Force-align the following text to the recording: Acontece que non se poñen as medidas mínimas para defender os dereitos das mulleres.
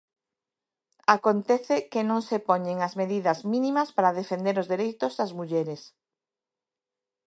Acontece 1.15 1.75
que 1.91 2.01
non 2.09 2.21
se 2.29 2.37
poñen 2.49 2.77
as 2.87 2.93
medidas 3.01 3.39
mínimas 3.51 3.89
para 3.95 4.15
defender 4.19 4.55
os 4.61 4.69
dereitos 4.73 5.11
das 5.19 5.31
mulleres. 5.39 5.81